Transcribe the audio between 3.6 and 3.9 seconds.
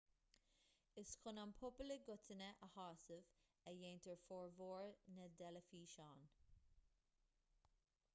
a